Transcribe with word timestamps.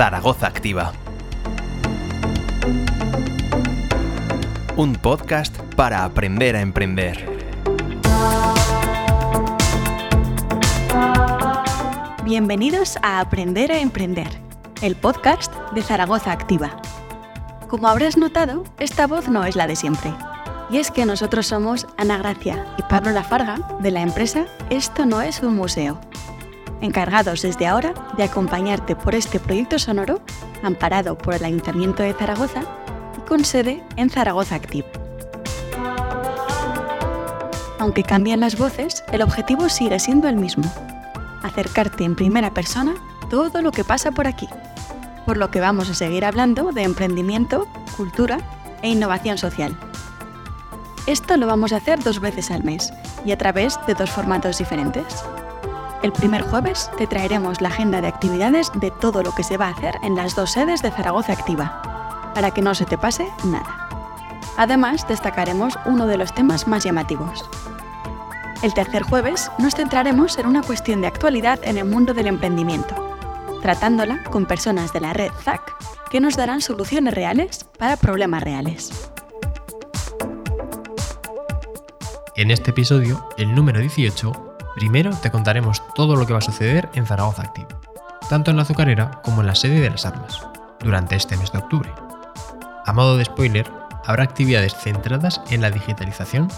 Zaragoza 0.00 0.46
Activa. 0.46 0.92
Un 4.74 4.94
podcast 4.94 5.54
para 5.76 6.04
aprender 6.04 6.56
a 6.56 6.62
emprender. 6.62 7.28
Bienvenidos 12.24 12.96
a 13.02 13.20
Aprender 13.20 13.70
a 13.72 13.80
Emprender, 13.80 14.28
el 14.80 14.96
podcast 14.96 15.54
de 15.74 15.82
Zaragoza 15.82 16.32
Activa. 16.32 16.80
Como 17.68 17.86
habrás 17.86 18.16
notado, 18.16 18.64
esta 18.78 19.06
voz 19.06 19.28
no 19.28 19.44
es 19.44 19.54
la 19.54 19.66
de 19.66 19.76
siempre. 19.76 20.14
Y 20.70 20.78
es 20.78 20.90
que 20.90 21.04
nosotros 21.04 21.46
somos 21.46 21.86
Ana 21.98 22.16
Gracia 22.16 22.64
y 22.78 22.82
Pablo 22.84 23.10
Lafarga 23.10 23.58
de 23.80 23.90
la 23.90 24.00
empresa 24.00 24.46
Esto 24.70 25.04
no 25.04 25.20
es 25.20 25.42
un 25.42 25.56
museo, 25.56 26.00
encargados 26.80 27.42
desde 27.42 27.66
ahora 27.66 27.94
de 28.16 28.24
acompañarte 28.24 28.96
por 28.96 29.14
este 29.14 29.40
proyecto 29.40 29.78
sonoro 29.78 30.20
amparado 30.62 31.16
por 31.16 31.34
el 31.34 31.44
Ayuntamiento 31.44 32.02
de 32.02 32.14
Zaragoza 32.14 32.62
y 33.16 33.20
con 33.28 33.44
sede 33.44 33.82
en 33.96 34.10
Zaragoza 34.10 34.56
Active. 34.56 34.88
Aunque 37.78 38.02
cambian 38.02 38.40
las 38.40 38.58
voces, 38.58 39.04
el 39.10 39.22
objetivo 39.22 39.68
sigue 39.68 39.98
siendo 39.98 40.28
el 40.28 40.36
mismo, 40.36 40.64
acercarte 41.42 42.04
en 42.04 42.14
primera 42.14 42.52
persona 42.52 42.94
todo 43.30 43.62
lo 43.62 43.72
que 43.72 43.84
pasa 43.84 44.12
por 44.12 44.26
aquí, 44.26 44.48
por 45.24 45.38
lo 45.38 45.50
que 45.50 45.60
vamos 45.60 45.88
a 45.88 45.94
seguir 45.94 46.24
hablando 46.24 46.72
de 46.72 46.82
emprendimiento, 46.82 47.66
cultura 47.96 48.38
e 48.82 48.88
innovación 48.90 49.38
social. 49.38 49.76
Esto 51.06 51.36
lo 51.36 51.46
vamos 51.46 51.72
a 51.72 51.76
hacer 51.76 52.02
dos 52.02 52.20
veces 52.20 52.50
al 52.50 52.64
mes 52.64 52.92
y 53.24 53.32
a 53.32 53.38
través 53.38 53.78
de 53.86 53.94
dos 53.94 54.10
formatos 54.10 54.58
diferentes. 54.58 55.24
El 56.02 56.12
primer 56.12 56.42
jueves 56.42 56.90
te 56.96 57.06
traeremos 57.06 57.60
la 57.60 57.68
agenda 57.68 58.00
de 58.00 58.08
actividades 58.08 58.70
de 58.74 58.90
todo 58.90 59.22
lo 59.22 59.34
que 59.34 59.44
se 59.44 59.58
va 59.58 59.66
a 59.66 59.72
hacer 59.72 59.96
en 60.02 60.16
las 60.16 60.34
dos 60.34 60.52
sedes 60.52 60.80
de 60.80 60.90
Zaragoza 60.90 61.34
Activa, 61.34 62.32
para 62.34 62.52
que 62.52 62.62
no 62.62 62.74
se 62.74 62.86
te 62.86 62.96
pase 62.96 63.28
nada. 63.44 63.88
Además, 64.56 65.06
destacaremos 65.06 65.78
uno 65.84 66.06
de 66.06 66.16
los 66.16 66.34
temas 66.34 66.66
más 66.66 66.84
llamativos. 66.84 67.48
El 68.62 68.72
tercer 68.72 69.02
jueves 69.02 69.50
nos 69.58 69.74
centraremos 69.74 70.38
en 70.38 70.46
una 70.46 70.62
cuestión 70.62 71.02
de 71.02 71.06
actualidad 71.06 71.60
en 71.64 71.76
el 71.76 71.84
mundo 71.84 72.14
del 72.14 72.28
emprendimiento, 72.28 72.94
tratándola 73.60 74.22
con 74.24 74.46
personas 74.46 74.94
de 74.94 75.00
la 75.00 75.12
red 75.12 75.30
ZAC 75.44 75.60
que 76.08 76.20
nos 76.20 76.34
darán 76.34 76.62
soluciones 76.62 77.12
reales 77.12 77.64
para 77.78 77.96
problemas 77.96 78.42
reales. 78.42 79.10
En 82.36 82.50
este 82.50 82.70
episodio, 82.70 83.28
el 83.36 83.54
número 83.54 83.80
18, 83.80 84.49
Primero 84.74 85.10
te 85.10 85.30
contaremos 85.30 85.82
todo 85.94 86.16
lo 86.16 86.26
que 86.26 86.32
va 86.32 86.38
a 86.38 86.42
suceder 86.42 86.88
en 86.94 87.06
Zaragoza 87.06 87.42
Active, 87.42 87.68
tanto 88.28 88.50
en 88.50 88.56
la 88.56 88.62
azucarera 88.62 89.20
como 89.22 89.40
en 89.40 89.48
la 89.48 89.54
sede 89.54 89.80
de 89.80 89.90
las 89.90 90.06
armas, 90.06 90.46
durante 90.80 91.16
este 91.16 91.36
mes 91.36 91.50
de 91.52 91.58
octubre. 91.58 91.92
A 92.86 92.92
modo 92.92 93.16
de 93.16 93.24
spoiler, 93.24 93.70
habrá 94.06 94.24
actividades 94.24 94.74
centradas 94.74 95.40
en 95.50 95.60
la 95.60 95.70
digitalización, 95.70 96.48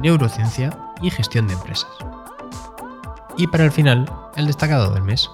neurociencia 0.00 0.76
y 1.00 1.10
gestión 1.10 1.46
de 1.46 1.54
empresas. 1.54 1.90
Y 3.36 3.46
para 3.46 3.64
el 3.64 3.72
final, 3.72 4.10
el 4.36 4.46
destacado 4.46 4.92
del 4.92 5.02
mes. 5.02 5.30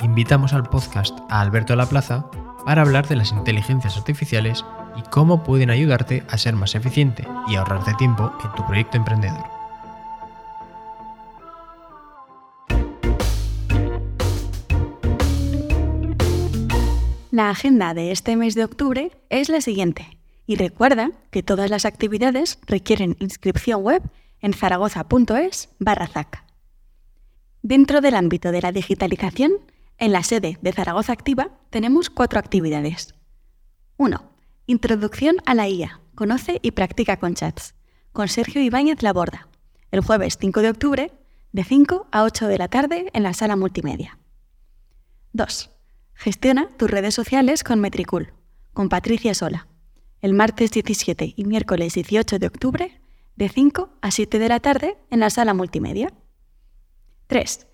Invitamos 0.00 0.52
al 0.52 0.64
podcast 0.64 1.16
a 1.30 1.40
Alberto 1.40 1.76
La 1.76 1.86
Plaza 1.86 2.24
para 2.64 2.82
hablar 2.82 3.06
de 3.06 3.16
las 3.16 3.32
inteligencias 3.32 3.96
artificiales 3.96 4.64
y 4.96 5.02
cómo 5.10 5.42
pueden 5.42 5.70
ayudarte 5.70 6.24
a 6.30 6.38
ser 6.38 6.54
más 6.54 6.74
eficiente 6.74 7.26
y 7.48 7.56
ahorrarte 7.56 7.94
tiempo 7.94 8.32
en 8.42 8.52
tu 8.52 8.66
proyecto 8.66 8.96
emprendedor. 8.96 9.53
La 17.34 17.50
agenda 17.50 17.94
de 17.94 18.12
este 18.12 18.36
mes 18.36 18.54
de 18.54 18.62
octubre 18.62 19.10
es 19.28 19.48
la 19.48 19.60
siguiente. 19.60 20.20
Y 20.46 20.54
recuerda 20.54 21.10
que 21.32 21.42
todas 21.42 21.68
las 21.68 21.84
actividades 21.84 22.60
requieren 22.68 23.16
inscripción 23.18 23.82
web 23.82 24.04
en 24.38 24.52
zaragoza.es 24.52 25.68
barra 25.80 26.06
ZAC. 26.06 26.44
Dentro 27.60 28.00
del 28.00 28.14
ámbito 28.14 28.52
de 28.52 28.62
la 28.62 28.70
digitalización, 28.70 29.54
en 29.98 30.12
la 30.12 30.22
sede 30.22 30.58
de 30.62 30.72
Zaragoza 30.72 31.12
Activa 31.12 31.48
tenemos 31.70 32.08
cuatro 32.08 32.38
actividades. 32.38 33.16
1. 33.96 34.22
Introducción 34.66 35.38
a 35.44 35.54
la 35.54 35.68
IA. 35.68 36.00
Conoce 36.14 36.60
y 36.62 36.70
practica 36.70 37.16
con 37.16 37.34
chats. 37.34 37.74
Con 38.12 38.28
Sergio 38.28 38.62
Ibáñez 38.62 39.02
Laborda. 39.02 39.48
El 39.90 40.02
jueves 40.02 40.38
5 40.40 40.60
de 40.60 40.70
octubre, 40.70 41.12
de 41.50 41.64
5 41.64 42.06
a 42.12 42.22
8 42.22 42.46
de 42.46 42.58
la 42.58 42.68
tarde 42.68 43.10
en 43.12 43.24
la 43.24 43.34
sala 43.34 43.56
multimedia. 43.56 44.20
2. 45.32 45.73
Gestiona 46.14 46.68
tus 46.78 46.90
redes 46.90 47.14
sociales 47.14 47.64
con 47.64 47.80
Metricool, 47.80 48.32
con 48.72 48.88
Patricia 48.88 49.34
Sola, 49.34 49.66
el 50.20 50.32
martes 50.32 50.70
17 50.70 51.34
y 51.36 51.44
miércoles 51.44 51.94
18 51.94 52.38
de 52.38 52.46
octubre, 52.46 53.00
de 53.36 53.48
5 53.48 53.90
a 54.00 54.10
7 54.10 54.38
de 54.38 54.48
la 54.48 54.60
tarde 54.60 54.96
en 55.10 55.20
la 55.20 55.28
sala 55.28 55.52
multimedia. 55.52 56.14
3. 57.26 57.66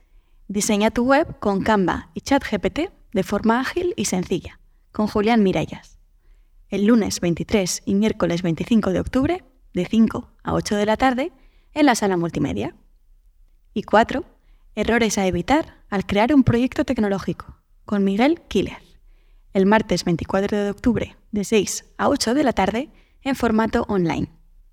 Diseña 0.48 0.90
tu 0.90 1.04
web 1.04 1.38
con 1.38 1.62
Canva 1.62 2.10
y 2.14 2.22
ChatGPT 2.22 2.90
de 3.12 3.22
forma 3.22 3.60
ágil 3.60 3.94
y 3.96 4.06
sencilla, 4.06 4.58
con 4.90 5.06
Julián 5.06 5.44
Mirallas. 5.44 6.00
El 6.70 6.86
lunes 6.86 7.20
23 7.20 7.82
y 7.84 7.94
miércoles 7.94 8.42
25 8.42 8.90
de 8.90 9.00
octubre, 9.00 9.44
de 9.74 9.84
5 9.84 10.32
a 10.42 10.54
8 10.54 10.76
de 10.76 10.86
la 10.86 10.96
tarde, 10.96 11.32
en 11.72 11.86
la 11.86 11.94
sala 11.94 12.16
multimedia. 12.16 12.74
Y 13.74 13.82
4. 13.82 14.24
Errores 14.74 15.18
a 15.18 15.26
evitar 15.26 15.84
al 15.88 16.06
crear 16.06 16.34
un 16.34 16.42
proyecto 16.42 16.84
tecnológico 16.84 17.59
con 17.90 18.04
Miguel 18.04 18.40
Quílez, 18.46 18.78
el 19.52 19.66
martes 19.66 20.04
24 20.04 20.56
de 20.56 20.70
octubre 20.70 21.16
de 21.32 21.42
6 21.42 21.86
a 21.98 22.08
8 22.08 22.34
de 22.34 22.44
la 22.44 22.52
tarde 22.52 22.88
en 23.22 23.34
formato 23.34 23.84
online. 23.88 24.28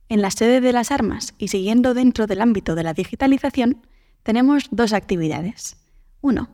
En 0.08 0.22
la 0.22 0.30
sede 0.30 0.62
de 0.62 0.72
las 0.72 0.92
armas 0.92 1.34
y 1.40 1.48
siguiendo 1.48 1.96
dentro 1.96 2.28
del 2.28 2.42
ámbito 2.42 2.76
de 2.76 2.84
la 2.84 2.94
digitalización, 2.94 3.88
tenemos 4.22 4.68
dos 4.70 4.94
actividades. 4.94 5.78
1. 6.22 6.48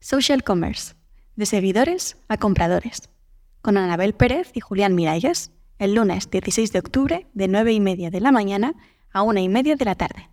Social 0.00 0.42
Commerce, 0.42 0.96
de 1.36 1.46
seguidores 1.46 2.16
a 2.26 2.36
compradores, 2.36 3.10
con 3.62 3.76
Anabel 3.76 4.12
Pérez 4.12 4.50
y 4.54 4.58
Julián 4.58 4.96
Miralles, 4.96 5.52
el 5.78 5.94
lunes 5.94 6.28
16 6.28 6.72
de 6.72 6.80
octubre 6.80 7.28
de 7.32 7.46
9 7.46 7.72
y 7.74 7.78
media 7.78 8.10
de 8.10 8.20
la 8.20 8.32
mañana 8.32 8.74
a 9.12 9.22
1 9.22 9.38
y 9.38 9.48
media 9.48 9.76
de 9.76 9.84
la 9.84 9.94
tarde. 9.94 10.28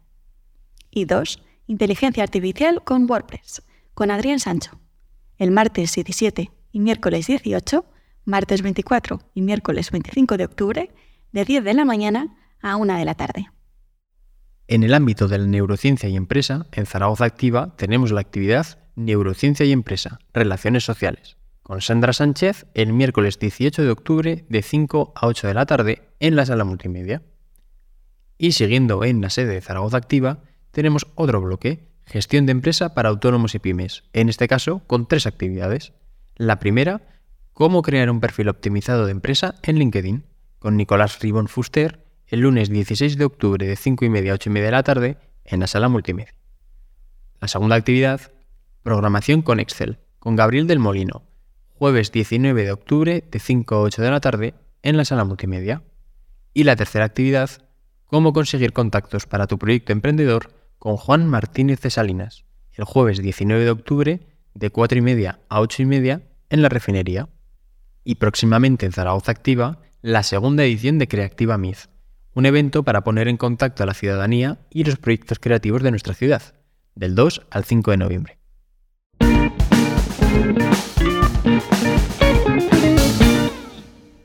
Y 0.90 1.06
2. 1.06 1.44
Inteligencia 1.68 2.24
artificial 2.24 2.84
con 2.84 3.08
WordPress, 3.08 3.62
con 3.94 4.10
Adrián 4.10 4.40
Sancho, 4.40 4.80
el 5.38 5.52
martes 5.52 5.94
17 5.94 6.52
y 6.72 6.80
miércoles 6.80 7.28
18, 7.28 7.86
martes 8.26 8.62
24 8.62 9.22
y 9.34 9.42
miércoles 9.42 9.92
25 9.92 10.38
de 10.38 10.46
octubre, 10.46 10.92
de 11.32 11.46
10 11.46 11.64
de 11.64 11.74
la 11.74 11.86
mañana 11.86 12.36
a 12.62 12.76
1 12.78 12.98
de 12.98 13.06
la 13.06 13.16
tarde. 13.16 13.48
En 14.68 14.84
el 14.84 14.94
ámbito 14.94 15.28
de 15.28 15.38
la 15.38 15.46
neurociencia 15.46 16.10
y 16.10 16.16
empresa, 16.16 16.66
en 16.72 16.86
Zaragoza 16.86 17.26
Activa 17.26 17.76
tenemos 17.78 18.12
la 18.12 18.22
actividad 18.22 18.80
Neurociencia 18.96 19.66
y 19.66 19.72
Empresa, 19.72 20.20
Relaciones 20.34 20.84
Sociales, 20.84 21.38
con 21.62 21.82
Sandra 21.82 22.14
Sánchez 22.14 22.66
el 22.74 22.94
miércoles 22.94 23.38
18 23.38 23.84
de 23.84 23.92
octubre 23.92 24.46
de 24.50 24.62
5 24.62 25.14
a 25.16 25.28
8 25.28 25.48
de 25.48 25.54
la 25.54 25.66
tarde 25.66 26.02
en 26.20 26.36
la 26.36 26.46
sala 26.46 26.64
multimedia. 26.64 27.22
Y 28.38 28.54
siguiendo 28.54 29.04
en 29.04 29.22
la 29.22 29.30
sede 29.30 29.54
de 29.54 29.62
Zaragoza 29.62 29.98
Activa, 29.98 30.44
tenemos 30.76 31.08
otro 31.16 31.40
bloque 31.40 31.88
Gestión 32.06 32.46
de 32.46 32.52
empresa 32.52 32.94
para 32.94 33.10
autónomos 33.10 33.56
y 33.56 33.60
pymes, 33.60 34.04
en 34.14 34.30
este 34.30 34.48
caso 34.48 34.84
con 34.86 35.08
tres 35.08 35.26
actividades. 35.26 35.94
La 36.36 36.60
primera, 36.60 37.02
cómo 37.54 37.82
crear 37.82 38.12
un 38.12 38.20
perfil 38.20 38.50
optimizado 38.50 39.06
de 39.06 39.12
empresa 39.12 39.56
en 39.64 39.80
LinkedIn, 39.80 40.24
con 40.60 40.78
Nicolás 40.78 41.20
Ribón 41.20 41.48
Fuster, 41.48 42.06
el 42.28 42.42
lunes 42.42 42.70
16 42.70 43.18
de 43.18 43.26
octubre 43.26 43.66
de 43.66 43.76
5 43.76 44.06
y 44.06 44.10
media 44.10 44.34
a 44.34 44.36
8 44.36 44.50
y 44.50 44.54
media 44.54 44.66
de 44.66 44.72
la 44.72 44.84
tarde 44.84 45.18
en 45.46 45.60
la 45.60 45.68
sala 45.68 45.90
multimedia. 45.90 46.36
La 47.42 47.48
segunda 47.48 47.76
actividad, 47.76 48.22
programación 48.84 49.42
con 49.42 49.60
Excel, 49.60 49.98
con 50.20 50.36
Gabriel 50.36 50.68
del 50.68 50.80
Molino, 50.80 51.24
jueves 51.74 52.12
19 52.12 52.66
de 52.66 52.72
octubre 52.72 53.24
de 53.32 53.40
5 53.40 53.76
a 53.76 53.80
8 53.80 54.02
de 54.02 54.12
la 54.12 54.20
tarde 54.20 54.54
en 54.84 54.98
la 54.98 55.06
sala 55.06 55.24
multimedia. 55.24 55.82
Y 56.54 56.66
la 56.66 56.76
tercera 56.76 57.06
actividad, 57.06 57.50
cómo 58.06 58.32
conseguir 58.32 58.74
contactos 58.74 59.26
para 59.26 59.48
tu 59.48 59.58
proyecto 59.58 59.92
emprendedor 59.92 60.65
con 60.80 60.98
Juan 60.98 61.28
Martínez 61.28 61.82
de 61.82 61.90
Salinas, 61.90 62.46
el 62.74 62.86
jueves 62.86 63.22
19 63.22 63.64
de 63.64 63.72
octubre 63.72 64.20
de 64.54 64.70
4 64.70 64.98
y 64.98 65.02
media 65.02 65.40
a 65.50 65.62
8 65.62 65.84
y 65.84 65.86
media 65.86 66.22
en 66.50 66.62
la 66.62 66.70
refinería. 66.70 67.30
Y 68.04 68.16
próximamente 68.16 68.86
en 68.86 68.92
Zaragoza 68.92 69.32
Activa, 69.32 69.80
la 70.02 70.24
segunda 70.24 70.64
edición 70.64 71.00
de 71.00 71.08
Creativa 71.08 71.58
MIZ, 71.58 71.90
un 72.34 72.46
evento 72.46 72.84
para 72.84 73.04
poner 73.04 73.28
en 73.28 73.38
contacto 73.38 73.84
a 73.84 73.86
la 73.86 73.94
ciudadanía 73.94 74.60
y 74.70 74.84
los 74.84 74.98
proyectos 74.98 75.40
creativos 75.40 75.82
de 75.82 75.92
nuestra 75.92 76.14
ciudad, 76.14 76.42
del 76.94 77.16
2 77.16 77.42
al 77.50 77.64
5 77.64 77.92
de 77.92 77.98
noviembre. 77.98 78.38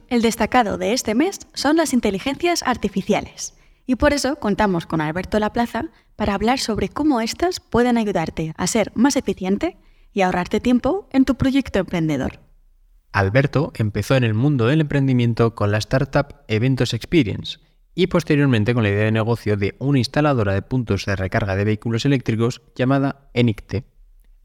El 0.09 0.23
destacado 0.23 0.77
de 0.77 0.93
este 0.93 1.15
mes 1.15 1.39
son 1.55 1.77
las 1.77 1.93
inteligencias 1.93 2.65
artificiales 2.65 3.55
y 3.87 3.97
por 3.97 4.13
eso 4.13 4.37
contamos 4.37 4.87
con 4.87 5.01
Alberto 5.01 5.39
Laplaza 5.39 5.87
para 6.17 6.35
hablar 6.35 6.59
sobre 6.59 6.89
cómo 6.89 7.21
éstas 7.21 7.61
pueden 7.61 7.99
ayudarte 7.99 8.55
a 8.57 8.67
ser 8.67 8.93
más 8.95 9.17
eficiente 9.17 9.79
y 10.13 10.23
ahorrarte 10.23 10.61
tiempo 10.61 11.09
en 11.13 11.25
tu 11.25 11.37
proyecto 11.37 11.79
emprendedor. 11.79 12.41
Alberto 13.13 13.73
empezó 13.77 14.15
en 14.17 14.25
el 14.25 14.35
mundo 14.35 14.67
del 14.67 14.81
emprendimiento 14.81 15.55
con 15.55 15.73
la 15.73 15.79
startup 15.79 16.37
Eventos 16.47 16.95
Experience 16.95 17.59
y 17.95 18.07
posteriormente 18.07 18.73
con 18.73 18.85
la 18.85 18.91
idea 18.91 19.05
de 19.05 19.13
negocio 19.13 19.57
de 19.57 19.75
una 19.81 19.99
instaladora 19.99 20.55
de 20.55 20.63
puntos 20.63 21.07
de 21.07 21.17
recarga 21.17 21.57
de 21.57 21.65
vehículos 21.65 22.05
eléctricos 22.05 22.63
llamada 22.77 23.31
Enicte. 23.35 23.85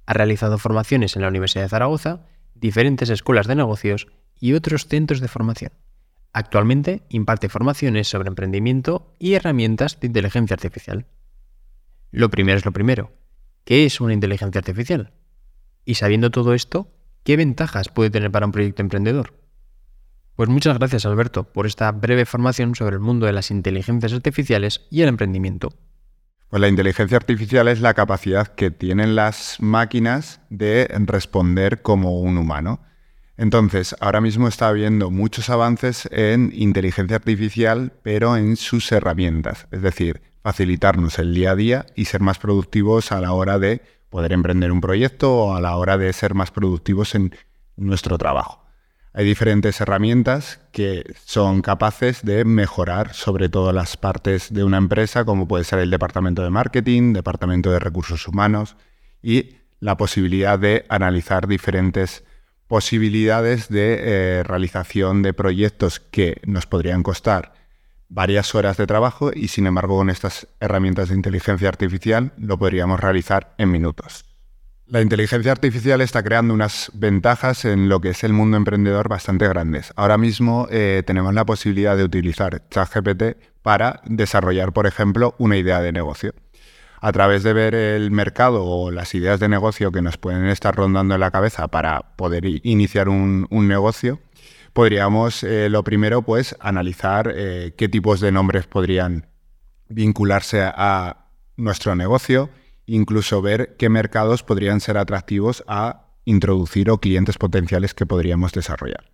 Ha 0.08 0.14
realizado 0.14 0.58
formaciones 0.58 1.16
en 1.16 1.22
la 1.22 1.28
Universidad 1.28 1.66
de 1.66 1.70
Zaragoza, 1.70 2.26
diferentes 2.56 3.10
escuelas 3.10 3.48
de 3.48 3.56
negocios 3.56 4.08
y 4.40 4.54
otros 4.54 4.88
centros 4.88 5.20
de 5.20 5.28
formación. 5.28 5.72
Actualmente 6.38 7.04
imparte 7.08 7.48
formaciones 7.48 8.10
sobre 8.10 8.28
emprendimiento 8.28 9.16
y 9.20 9.36
herramientas 9.36 10.02
de 10.02 10.08
inteligencia 10.08 10.56
artificial. 10.56 11.06
Lo 12.12 12.30
primero 12.30 12.58
es 12.58 12.66
lo 12.66 12.74
primero. 12.74 13.14
¿Qué 13.64 13.86
es 13.86 14.02
una 14.02 14.12
inteligencia 14.12 14.60
artificial? 14.60 15.14
Y 15.86 15.96
sabiendo 15.96 16.32
todo 16.32 16.54
esto, 16.54 16.92
¿qué 17.24 17.38
ventajas 17.38 17.88
puede 17.88 18.10
tener 18.10 18.32
para 18.32 18.46
un 18.46 18.52
proyecto 18.52 18.82
emprendedor? 18.82 19.34
Pues 20.36 20.50
muchas 20.50 20.78
gracias 20.78 21.06
Alberto 21.06 21.54
por 21.54 21.68
esta 21.68 21.90
breve 21.94 22.26
formación 22.26 22.76
sobre 22.76 22.96
el 22.96 23.02
mundo 23.02 23.28
de 23.28 23.32
las 23.32 23.50
inteligencias 23.50 24.12
artificiales 24.12 24.88
y 24.92 25.04
el 25.04 25.08
emprendimiento. 25.08 25.70
Pues 26.50 26.60
la 26.60 26.68
inteligencia 26.68 27.16
artificial 27.16 27.70
es 27.70 27.80
la 27.80 27.94
capacidad 27.94 28.48
que 28.48 28.72
tienen 28.72 29.16
las 29.16 29.56
máquinas 29.62 30.42
de 30.50 30.90
responder 31.06 31.82
como 31.82 32.20
un 32.20 32.38
humano. 32.38 32.82
Entonces, 33.38 33.96
ahora 34.00 34.22
mismo 34.22 34.48
está 34.48 34.70
habiendo 34.70 35.12
muchos 35.12 35.50
avances 35.50 36.08
en 36.12 36.52
inteligencia 36.54 37.18
artificial, 37.18 37.92
pero 38.02 38.38
en 38.38 38.56
sus 38.56 38.92
herramientas, 38.92 39.68
es 39.72 39.82
decir, 39.82 40.22
facilitarnos 40.42 41.20
el 41.20 41.34
día 41.34 41.52
a 41.52 41.56
día 41.56 41.86
y 41.96 42.06
ser 42.06 42.22
más 42.22 42.40
productivos 42.40 43.12
a 43.12 43.20
la 43.20 43.34
hora 43.34 43.60
de 43.60 43.82
poder 44.10 44.32
emprender 44.32 44.72
un 44.72 44.80
proyecto 44.80 45.36
o 45.36 45.56
a 45.56 45.62
la 45.62 45.76
hora 45.76 45.98
de 45.98 46.14
ser 46.14 46.34
más 46.34 46.52
productivos 46.52 47.16
en 47.16 47.36
nuestro 47.76 48.18
trabajo. 48.18 48.64
Hay 49.12 49.26
diferentes 49.26 49.80
herramientas 49.82 50.60
que 50.72 51.04
son 51.26 51.62
capaces 51.62 52.24
de 52.24 52.46
mejorar 52.46 53.14
sobre 53.14 53.50
todo 53.50 53.72
las 53.74 53.98
partes 53.98 54.54
de 54.54 54.64
una 54.64 54.78
empresa, 54.78 55.26
como 55.26 55.48
puede 55.48 55.64
ser 55.64 55.80
el 55.80 55.90
departamento 55.90 56.44
de 56.44 56.50
marketing, 56.50 57.14
departamento 57.14 57.72
de 57.72 57.80
recursos 57.80 58.28
humanos 58.28 58.76
y 59.22 59.56
la 59.80 59.98
posibilidad 59.98 60.60
de 60.60 60.86
analizar 60.90 61.48
diferentes 61.48 62.24
posibilidades 62.68 63.70
de 63.70 64.00
eh, 64.00 64.44
realización 64.44 65.22
de 65.22 65.34
proyectos 65.34 66.00
que 66.00 66.42
nos 66.46 66.66
podrían 66.66 67.04
costar 67.04 67.54
varias 68.10 68.54
horas 68.56 68.78
de 68.78 68.88
trabajo 68.88 69.32
y 69.34 69.48
sin 69.48 69.68
embargo 69.68 69.98
con 69.98 70.10
estas 70.10 70.48
herramientas 70.60 71.10
de 71.10 71.16
inteligencia 71.16 71.68
artificial 71.68 72.32
lo 72.38 72.58
podríamos 72.58 73.00
realizar 73.00 73.54
en 73.58 73.72
minutos. 73.72 74.26
La 74.88 75.02
inteligencia 75.02 75.52
artificial 75.52 76.00
está 76.02 76.22
creando 76.22 76.54
unas 76.54 76.92
ventajas 76.94 77.66
en 77.66 77.90
lo 77.90 78.02
que 78.02 78.10
es 78.10 78.24
el 78.24 78.34
mundo 78.34 78.56
emprendedor 78.56 79.10
bastante 79.10 79.48
grandes. 79.48 79.92
Ahora 79.96 80.20
mismo 80.20 80.68
eh, 80.70 81.02
tenemos 81.08 81.34
la 81.34 81.44
posibilidad 81.44 81.98
de 81.98 82.04
utilizar 82.04 82.70
ChatGPT 82.70 83.38
para 83.64 84.02
desarrollar, 84.06 84.74
por 84.74 84.86
ejemplo, 84.86 85.34
una 85.40 85.58
idea 85.58 85.82
de 85.82 85.92
negocio 85.92 86.36
a 87.06 87.12
través 87.12 87.44
de 87.44 87.54
ver 87.54 87.76
el 87.76 88.10
mercado 88.10 88.66
o 88.66 88.90
las 88.90 89.14
ideas 89.14 89.40
de 89.40 89.48
negocio 89.48 89.92
que 89.92 90.02
nos 90.02 90.18
pueden 90.18 90.48
estar 90.48 90.76
rondando 90.76 91.14
en 91.14 91.20
la 91.20 91.30
cabeza 91.30 91.68
para 91.68 92.16
poder 92.16 92.46
iniciar 92.64 93.10
un, 93.10 93.48
negocio, 93.52 94.22
podríamos 94.74 95.44
eh, 95.44 95.70
lo 95.70 95.84
primero 95.84 96.24
pues 96.24 96.56
analizar 96.60 97.32
eh, 97.32 97.76
qué 97.78 97.90
tipos 97.90 98.22
de 98.22 98.32
nombres 98.32 98.66
podrían 98.66 99.28
vincularse 99.88 100.64
a 100.64 101.28
nuestro 101.58 101.96
negocio, 101.96 102.50
incluso 102.88 103.40
ver 103.40 103.76
qué 103.78 103.88
mercados 103.88 104.42
podrían 104.42 104.80
ser 104.80 104.98
atractivos 104.98 105.64
a 105.68 106.08
introducir 106.24 106.90
o 106.90 106.98
clientes 106.98 107.38
potenciales 107.38 107.94
que 107.94 108.08
podríamos 108.08 108.52
desarrollar. 108.52 109.12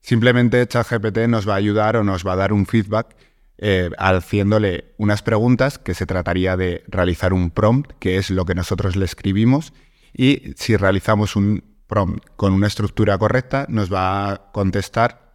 Simplemente 0.00 0.64
ChatGPT 0.64 1.26
nos 1.26 1.48
va 1.48 1.54
a 1.54 1.56
ayudar 1.56 1.96
o 1.96 2.04
nos 2.04 2.24
va 2.24 2.34
a 2.34 2.36
dar 2.36 2.52
un 2.52 2.66
feedback 2.66 3.16
eh, 3.58 3.90
haciéndole 3.98 4.94
unas 4.98 5.22
preguntas 5.22 5.78
que 5.78 5.94
se 5.94 6.06
trataría 6.06 6.56
de 6.56 6.84
realizar 6.88 7.32
un 7.32 7.50
prompt, 7.50 7.92
que 7.98 8.16
es 8.16 8.30
lo 8.30 8.44
que 8.44 8.54
nosotros 8.54 8.96
le 8.96 9.04
escribimos, 9.04 9.72
y 10.12 10.54
si 10.56 10.76
realizamos 10.76 11.36
un 11.36 11.64
prompt 11.86 12.24
con 12.36 12.52
una 12.52 12.66
estructura 12.66 13.16
correcta, 13.18 13.66
nos 13.68 13.92
va 13.92 14.30
a 14.30 14.52
contestar 14.52 15.26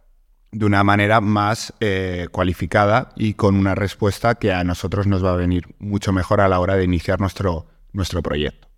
de 0.52 0.66
una 0.66 0.84
manera 0.84 1.20
más 1.20 1.72
eh, 1.80 2.28
cualificada 2.30 3.12
y 3.16 3.34
con 3.34 3.56
una 3.56 3.74
respuesta 3.74 4.34
que 4.34 4.52
a 4.52 4.64
nosotros 4.64 5.06
nos 5.06 5.24
va 5.24 5.32
a 5.32 5.36
venir 5.36 5.74
mucho 5.78 6.12
mejor 6.12 6.40
a 6.40 6.48
la 6.48 6.60
hora 6.60 6.76
de 6.76 6.84
iniciar 6.84 7.20
nuestro, 7.20 7.66
nuestro 7.92 8.22
proyecto. 8.22 8.68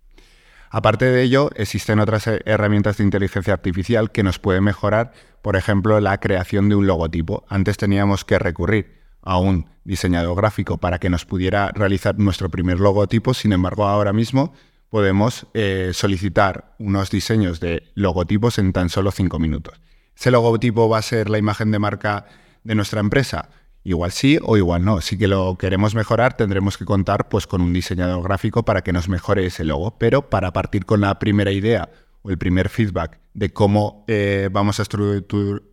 Aparte 0.69 1.05
de 1.05 1.21
ello, 1.21 1.51
existen 1.55 1.99
otras 1.99 2.27
herramientas 2.27 2.97
de 2.97 3.03
inteligencia 3.03 3.53
artificial 3.53 4.11
que 4.11 4.23
nos 4.23 4.39
pueden 4.39 4.63
mejorar, 4.63 5.13
por 5.41 5.55
ejemplo, 5.55 5.99
la 5.99 6.19
creación 6.19 6.69
de 6.69 6.75
un 6.75 6.87
logotipo. 6.87 7.45
Antes 7.49 7.77
teníamos 7.77 8.25
que 8.25 8.39
recurrir 8.39 9.04
a 9.25 9.37
un 9.37 9.65
diseñador 9.83 10.37
gráfico 10.37 10.77
para 10.77 10.99
que 10.99 11.09
nos 11.09 11.25
pudiera 11.25 11.71
realizar 11.71 12.17
nuestro 12.17 12.49
primer 12.49 12.79
logotipo. 12.79 13.33
Sin 13.33 13.51
embargo, 13.51 13.85
ahora 13.85 14.13
mismo 14.13 14.53
podemos 14.89 15.47
eh, 15.53 15.91
solicitar 15.93 16.75
unos 16.79 17.09
diseños 17.09 17.59
de 17.59 17.83
logotipos 17.95 18.57
en 18.59 18.71
tan 18.71 18.89
solo 18.89 19.11
cinco 19.11 19.39
minutos. 19.39 19.81
¿Ese 20.15 20.31
logotipo 20.31 20.87
va 20.87 20.99
a 20.99 21.01
ser 21.01 21.29
la 21.29 21.37
imagen 21.37 21.71
de 21.71 21.79
marca 21.79 22.25
de 22.63 22.75
nuestra 22.75 23.01
empresa? 23.01 23.49
Igual 23.83 24.11
sí 24.11 24.39
o 24.41 24.57
igual 24.57 24.85
no. 24.85 25.01
Si 25.01 25.17
que 25.17 25.27
lo 25.27 25.57
queremos 25.57 25.93
mejorar, 25.93 26.37
tendremos 26.37 26.77
que 26.77 26.85
contar 26.85 27.27
pues, 27.27 27.45
con 27.45 27.61
un 27.61 27.73
diseñador 27.73 28.23
gráfico 28.23 28.63
para 28.63 28.81
que 28.81 28.93
nos 28.93 29.09
mejore 29.09 29.45
ese 29.45 29.63
logo. 29.63 29.97
Pero 29.97 30.29
para 30.29 30.53
partir 30.53 30.85
con 30.85 31.01
la 31.01 31.19
primera 31.19 31.51
idea 31.51 31.89
o 32.21 32.31
el 32.31 32.37
primer 32.37 32.69
feedback 32.69 33.19
de 33.33 33.51
cómo 33.53 34.05
eh, 34.07 34.49
vamos 34.51 34.79
a 34.79 34.83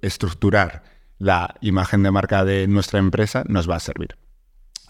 estructurar 0.03 0.83
la 1.23 1.55
imagen 1.61 2.03
de 2.03 2.11
marca 2.11 2.45
de 2.45 2.67
nuestra 2.67 2.99
empresa 2.99 3.45
nos 3.47 3.71
va 3.71 3.77
a 3.77 3.81
servir. 3.81 4.17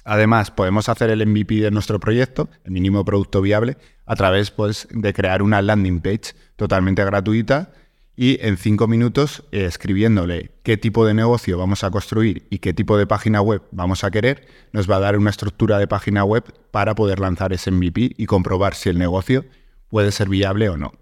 Además, 0.02 0.50
podemos 0.50 0.88
hacer 0.88 1.10
el 1.10 1.26
MVP 1.26 1.56
de 1.56 1.70
nuestro 1.70 2.00
proyecto, 2.00 2.48
el 2.64 2.72
mínimo 2.72 3.04
producto 3.04 3.42
viable, 3.42 3.76
a 4.06 4.16
través 4.16 4.50
pues, 4.50 4.88
de 4.90 5.12
crear 5.12 5.42
una 5.42 5.60
landing 5.60 6.00
page 6.00 6.34
totalmente 6.56 7.04
gratuita 7.04 7.72
y 8.16 8.38
en 8.40 8.56
cinco 8.56 8.88
minutos 8.88 9.44
eh, 9.52 9.66
escribiéndole 9.66 10.52
qué 10.62 10.78
tipo 10.78 11.04
de 11.04 11.12
negocio 11.12 11.58
vamos 11.58 11.84
a 11.84 11.90
construir 11.90 12.46
y 12.48 12.60
qué 12.60 12.72
tipo 12.72 12.96
de 12.96 13.06
página 13.06 13.42
web 13.42 13.62
vamos 13.70 14.02
a 14.02 14.10
querer, 14.10 14.46
nos 14.72 14.90
va 14.90 14.96
a 14.96 15.00
dar 15.00 15.18
una 15.18 15.28
estructura 15.28 15.78
de 15.78 15.86
página 15.86 16.24
web 16.24 16.44
para 16.70 16.94
poder 16.94 17.20
lanzar 17.20 17.52
ese 17.52 17.70
MVP 17.70 18.14
y 18.16 18.24
comprobar 18.24 18.74
si 18.74 18.88
el 18.88 18.98
negocio 18.98 19.44
puede 19.88 20.10
ser 20.12 20.30
viable 20.30 20.70
o 20.70 20.78
no. 20.78 20.94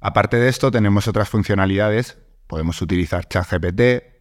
Aparte 0.00 0.38
de 0.38 0.48
esto, 0.48 0.70
tenemos 0.70 1.06
otras 1.06 1.28
funcionalidades. 1.28 2.16
Podemos 2.46 2.82
utilizar 2.82 3.28
ChatGPT, 3.28 4.11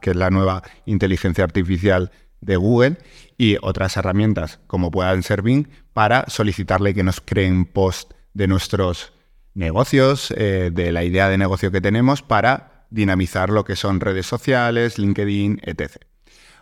que 0.00 0.10
es 0.10 0.16
la 0.16 0.30
nueva 0.30 0.62
inteligencia 0.86 1.44
artificial 1.44 2.10
de 2.40 2.56
Google, 2.56 2.98
y 3.38 3.56
otras 3.62 3.96
herramientas 3.96 4.60
como 4.66 4.90
puedan 4.90 5.22
ser 5.22 5.42
Bing 5.42 5.68
para 5.92 6.24
solicitarle 6.28 6.94
que 6.94 7.02
nos 7.02 7.20
creen 7.20 7.64
post 7.64 8.12
de 8.34 8.48
nuestros 8.48 9.12
negocios, 9.54 10.32
eh, 10.36 10.70
de 10.72 10.92
la 10.92 11.04
idea 11.04 11.28
de 11.28 11.38
negocio 11.38 11.70
que 11.70 11.80
tenemos 11.80 12.22
para 12.22 12.86
dinamizar 12.90 13.50
lo 13.50 13.64
que 13.64 13.76
son 13.76 14.00
redes 14.00 14.26
sociales, 14.26 14.98
LinkedIn, 14.98 15.60
etc. 15.64 16.04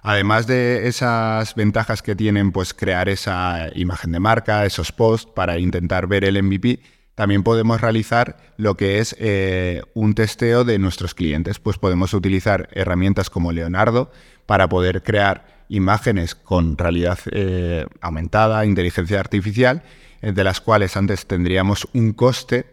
Además 0.03 0.47
de 0.47 0.89
esas 0.89 1.55
ventajas 1.55 2.03
que 2.03 2.17
tienen, 2.17 2.53
pues 2.53 2.73
crear 2.75 3.09
esa 3.09 3.69
imagen 3.75 4.13
de 4.13 4.21
marca, 4.21 4.65
esos 4.65 4.93
posts 4.93 5.31
para 5.35 5.59
intentar 5.59 6.07
ver 6.07 6.25
el 6.25 6.43
MVP, 6.43 6.81
también 7.15 7.43
podemos 7.43 7.81
realizar 7.81 8.37
lo 8.57 8.77
que 8.77 8.99
es 8.99 9.15
eh, 9.19 9.83
un 9.95 10.15
testeo 10.15 10.65
de 10.65 10.79
nuestros 10.79 11.15
clientes. 11.15 11.59
Pues 11.59 11.79
podemos 11.79 12.15
utilizar 12.15 12.69
herramientas 12.73 13.31
como 13.31 13.53
Leonardo 13.53 14.11
para 14.47 14.69
poder 14.69 15.03
crear 15.03 15.65
imágenes 15.69 16.35
con 16.35 16.79
realidad 16.79 17.19
eh, 17.31 17.87
aumentada, 18.01 18.65
inteligencia 18.65 19.21
artificial, 19.21 19.83
eh, 20.23 20.33
de 20.33 20.45
las 20.45 20.61
cuales 20.61 20.97
antes 20.97 21.27
tendríamos 21.27 21.89
un 21.93 22.13
coste 22.13 22.67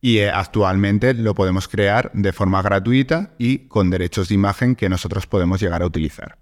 y 0.00 0.20
actualmente 0.20 1.12
lo 1.12 1.34
podemos 1.34 1.68
crear 1.68 2.10
de 2.14 2.32
forma 2.32 2.62
gratuita 2.62 3.34
y 3.38 3.68
con 3.68 3.90
derechos 3.90 4.28
de 4.28 4.34
imagen 4.34 4.76
que 4.76 4.88
nosotros 4.88 5.26
podemos 5.26 5.60
llegar 5.60 5.82
a 5.82 5.86
utilizar. 5.86 6.38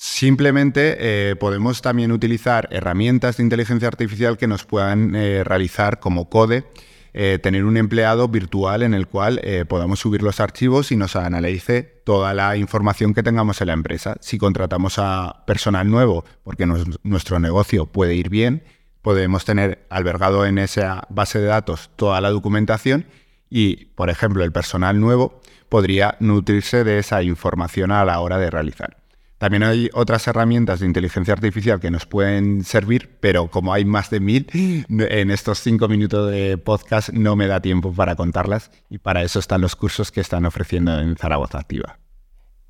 Simplemente 0.00 0.96
eh, 1.00 1.34
podemos 1.34 1.82
también 1.82 2.12
utilizar 2.12 2.68
herramientas 2.70 3.36
de 3.36 3.42
inteligencia 3.42 3.88
artificial 3.88 4.38
que 4.38 4.46
nos 4.46 4.64
puedan 4.64 5.16
eh, 5.16 5.42
realizar 5.42 5.98
como 5.98 6.30
code, 6.30 6.66
eh, 7.14 7.40
tener 7.42 7.64
un 7.64 7.76
empleado 7.76 8.28
virtual 8.28 8.84
en 8.84 8.94
el 8.94 9.08
cual 9.08 9.40
podamos 9.66 9.98
subir 9.98 10.22
los 10.22 10.38
archivos 10.38 10.92
y 10.92 10.96
nos 10.96 11.16
analice 11.16 11.82
toda 12.04 12.32
la 12.32 12.56
información 12.56 13.12
que 13.12 13.24
tengamos 13.24 13.60
en 13.60 13.66
la 13.66 13.72
empresa. 13.72 14.14
Si 14.20 14.38
contratamos 14.38 15.00
a 15.00 15.42
personal 15.48 15.90
nuevo, 15.90 16.24
porque 16.44 16.64
nuestro 17.02 17.40
negocio 17.40 17.86
puede 17.86 18.14
ir 18.14 18.28
bien, 18.28 18.62
podemos 19.02 19.44
tener 19.44 19.84
albergado 19.90 20.46
en 20.46 20.58
esa 20.58 21.08
base 21.08 21.40
de 21.40 21.46
datos 21.46 21.90
toda 21.96 22.20
la 22.20 22.30
documentación 22.30 23.04
y, 23.50 23.86
por 23.96 24.10
ejemplo, 24.10 24.44
el 24.44 24.52
personal 24.52 25.00
nuevo 25.00 25.40
podría 25.68 26.16
nutrirse 26.20 26.84
de 26.84 27.00
esa 27.00 27.24
información 27.24 27.90
a 27.90 28.04
la 28.04 28.20
hora 28.20 28.38
de 28.38 28.48
realizar. 28.48 28.97
También 29.38 29.62
hay 29.62 29.88
otras 29.94 30.26
herramientas 30.26 30.80
de 30.80 30.86
inteligencia 30.86 31.32
artificial 31.32 31.78
que 31.78 31.92
nos 31.92 32.06
pueden 32.06 32.64
servir, 32.64 33.18
pero 33.20 33.48
como 33.48 33.72
hay 33.72 33.84
más 33.84 34.10
de 34.10 34.18
mil, 34.18 34.46
en 34.88 35.30
estos 35.30 35.60
cinco 35.60 35.86
minutos 35.88 36.30
de 36.30 36.58
podcast 36.58 37.10
no 37.10 37.36
me 37.36 37.46
da 37.46 37.60
tiempo 37.60 37.92
para 37.92 38.16
contarlas 38.16 38.72
y 38.90 38.98
para 38.98 39.22
eso 39.22 39.38
están 39.38 39.60
los 39.60 39.76
cursos 39.76 40.10
que 40.10 40.20
están 40.20 40.44
ofreciendo 40.44 40.98
en 40.98 41.16
Zaragoza 41.16 41.58
Activa. 41.58 42.00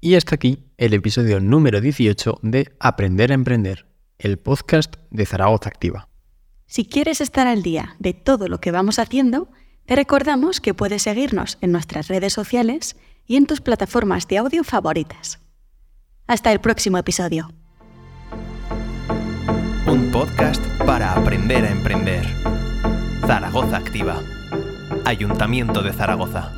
Y 0.00 0.14
hasta 0.14 0.34
aquí 0.34 0.66
el 0.76 0.92
episodio 0.92 1.40
número 1.40 1.80
18 1.80 2.40
de 2.42 2.72
Aprender 2.78 3.32
a 3.32 3.34
Emprender, 3.34 3.86
el 4.18 4.38
podcast 4.38 4.96
de 5.10 5.24
Zaragoza 5.24 5.70
Activa. 5.70 6.08
Si 6.66 6.84
quieres 6.84 7.22
estar 7.22 7.46
al 7.46 7.62
día 7.62 7.96
de 7.98 8.12
todo 8.12 8.46
lo 8.46 8.60
que 8.60 8.72
vamos 8.72 8.98
haciendo, 8.98 9.48
te 9.86 9.96
recordamos 9.96 10.60
que 10.60 10.74
puedes 10.74 11.02
seguirnos 11.02 11.56
en 11.62 11.72
nuestras 11.72 12.08
redes 12.08 12.34
sociales 12.34 12.94
y 13.26 13.36
en 13.36 13.46
tus 13.46 13.62
plataformas 13.62 14.28
de 14.28 14.36
audio 14.36 14.62
favoritas. 14.64 15.40
Hasta 16.28 16.52
el 16.52 16.60
próximo 16.60 16.98
episodio. 16.98 17.48
Un 19.86 20.10
podcast 20.12 20.62
para 20.84 21.14
aprender 21.14 21.64
a 21.64 21.70
emprender. 21.70 22.26
Zaragoza 23.26 23.78
Activa. 23.78 24.20
Ayuntamiento 25.06 25.82
de 25.82 25.94
Zaragoza. 25.94 26.52